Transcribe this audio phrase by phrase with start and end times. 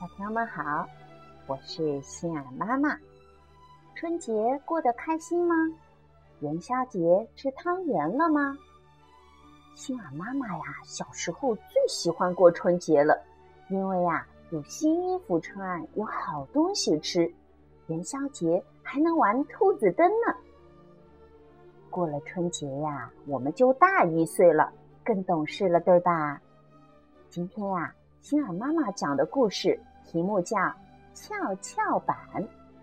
[0.00, 0.88] 小朋友们好，
[1.46, 2.96] 我是心儿妈妈。
[3.94, 4.32] 春节
[4.64, 5.54] 过得开心吗？
[6.40, 8.56] 元宵节吃汤圆了吗？
[9.74, 13.22] 心儿妈妈呀，小时候最喜欢过春节了，
[13.68, 17.30] 因为呀有新衣服穿，有好东西吃，
[17.88, 20.34] 元宵节还能玩兔子灯呢。
[21.90, 24.72] 过了春节呀，我们就大一岁了，
[25.04, 26.40] 更懂事了，对吧？
[27.28, 29.78] 今天呀，心儿妈妈讲的故事。
[30.10, 30.56] 题目叫
[31.14, 32.16] 《跷跷板》，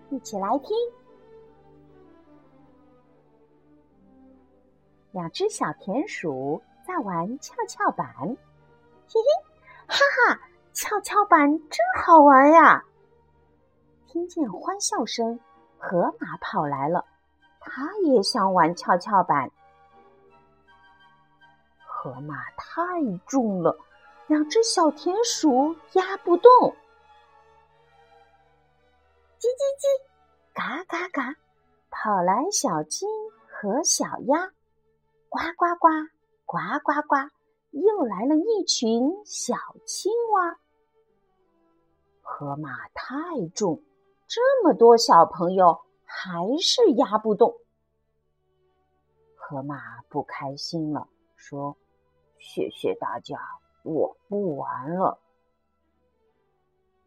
[0.10, 0.70] 一起来听。
[5.12, 9.54] 两只小田鼠在玩跷跷板，嘿嘿，
[9.88, 10.40] 哈哈，
[10.72, 12.86] 跷跷板真好玩呀！
[14.08, 15.38] 听见欢笑声，
[15.78, 17.04] 河马跑来了，
[17.60, 19.52] 它也想玩跷跷板。
[21.86, 22.82] 河马太
[23.26, 23.78] 重了，
[24.28, 26.74] 两只小田鼠压不动。
[29.40, 29.86] 叽叽叽，
[30.54, 31.36] 嘎嘎嘎，
[31.92, 33.06] 跑来小鸡
[33.48, 34.52] 和小鸭，
[35.30, 35.88] 呱呱呱，
[36.46, 37.30] 呱呱呱，
[37.72, 40.58] 又来了一群小青蛙。
[42.22, 43.84] 河马太重，
[44.28, 47.56] 这么多小朋友还是压不动。
[49.36, 51.78] 河马不开心了，说
[52.40, 53.40] ：“谢谢大家，
[53.84, 55.20] 我不玩了。”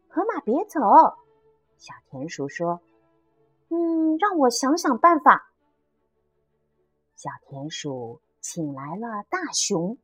[0.07, 0.79] 河马别走。
[1.81, 2.79] 小田鼠说
[3.69, 5.51] ：“嗯，让我想想办法。”
[7.17, 9.97] 小田鼠请来了大熊，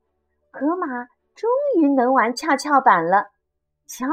[0.49, 0.87] 河马
[1.35, 3.29] 终于能玩跷跷板了。
[3.85, 4.07] 瞧，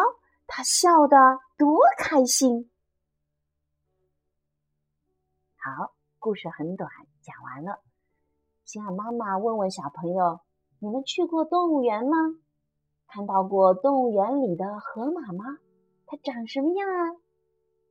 [0.47, 1.17] 他笑得
[1.57, 2.71] 多开心！
[5.57, 6.91] 好，故事很短，
[7.23, 7.81] 讲完了。
[8.67, 10.41] 心儿妈妈问问小朋友
[10.81, 12.17] ：“你们去过动物园吗？
[13.09, 15.59] 看到过动物园里的河马吗？
[16.05, 17.17] 它长什么样啊？”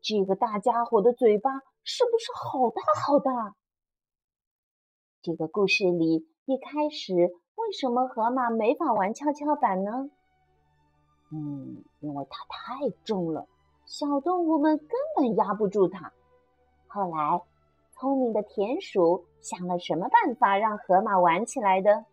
[0.03, 1.49] 这个大家伙的嘴巴
[1.85, 3.55] 是不是好大好大？
[5.21, 7.13] 这个故事里一开始
[7.55, 10.09] 为什么河马没法玩跷跷板呢？
[11.31, 13.47] 嗯，因为它太重了，
[13.85, 16.11] 小动物们根本压不住它。
[16.87, 17.41] 后来，
[17.93, 22.03] 聪明的田鼠想了什么办法让河马玩起来的？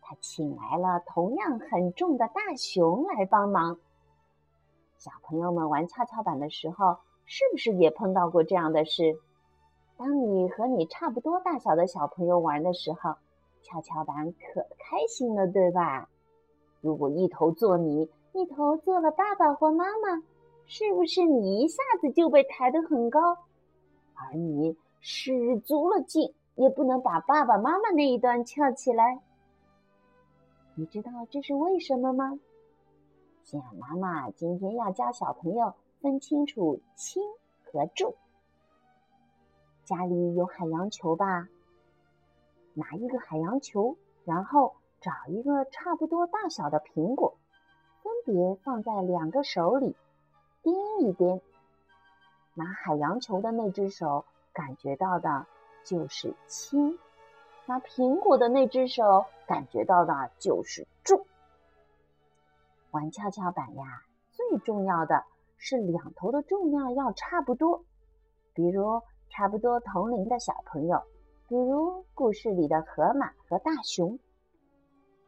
[0.00, 3.76] 他请来了同样很重的大熊来帮忙。
[4.98, 9.18] 小朋友们玩跷跷板的时候，是不是也碰到过这样的事？
[9.96, 13.16] 当你和你差不多大小的小朋友玩的时候，
[13.62, 16.08] 跷跷板可开心了，对吧？
[16.80, 20.22] 如果一头坐你，一头坐了爸爸或妈妈，
[20.66, 23.38] 是不是你一下子就被抬得很高，
[24.14, 29.20] 而你使足了劲也不能把爸爸妈妈那一端翘起来？
[30.74, 32.38] 你知道这是为什么吗？
[33.46, 37.22] 心儿妈妈今天要教小朋友分清楚轻
[37.62, 38.12] 和重。
[39.84, 41.46] 家里有海洋球吧？
[42.74, 47.36] 拿一个海洋球，然后找一个差不多大小的苹果，
[48.02, 49.94] 分别放在两个手里，
[50.64, 51.40] 掂一掂。
[52.54, 55.46] 拿海洋球的那只手感觉到的
[55.84, 56.98] 就是轻，
[57.66, 60.84] 拿苹果的那只手感觉到的就是。
[62.96, 63.84] 玩跷跷板呀，
[64.32, 65.22] 最重要的
[65.58, 67.84] 是两头的重量要差不多。
[68.54, 71.02] 比如差不多同龄的小朋友，
[71.46, 74.18] 比如故事里的河马和大熊。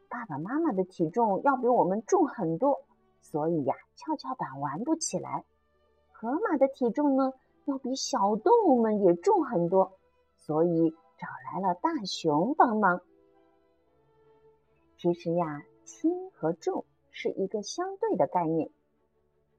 [0.08, 2.80] 爸爸妈妈的体重要比我们重很多，
[3.20, 5.44] 所以呀，跷跷板玩不起来。
[6.10, 7.34] 河马的体重呢，
[7.66, 9.92] 要比小动物们也重很多，
[10.38, 13.02] 所以找来了大熊帮忙。
[14.96, 16.86] 其实呀，轻和重。
[17.20, 18.70] 是一个相对的概念，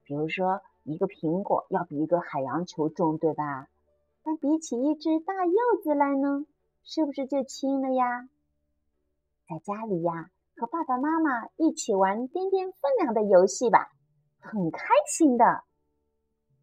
[0.04, 3.68] 比如说一个苹果要比一个海洋球重，对吧？
[4.22, 5.52] 但比起一只大柚
[5.82, 6.46] 子来呢，
[6.82, 8.30] 是不是就轻了呀？
[9.46, 13.92] 在家里呀，和爸爸妈妈一起玩掂掂分量的游戏吧，
[14.38, 15.62] 很开心的。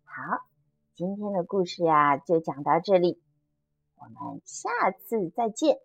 [0.03, 0.47] 好，
[0.95, 3.21] 今天的故事呀就讲到这里，
[3.99, 5.77] 我们下次再见。